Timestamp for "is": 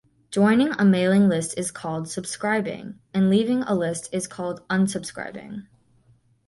1.59-1.69, 4.11-4.25